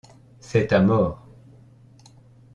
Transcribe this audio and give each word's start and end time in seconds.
C’est 0.39 0.65
ta 0.65 0.81
mort! 0.81 1.23